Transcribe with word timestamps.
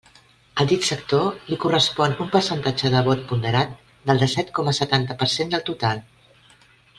Al 0.61 0.69
dit 0.69 0.85
sector 0.85 1.27
li 1.49 1.59
correspon 1.65 2.15
un 2.25 2.31
percentatge 2.35 2.91
de 2.95 3.03
vot 3.09 3.21
ponderat 3.33 3.77
del 4.11 4.25
dèsset 4.25 4.51
coma 4.61 4.75
setanta 4.79 5.19
per 5.21 5.29
cent 5.39 5.55
del 5.57 5.67
total. 5.73 6.03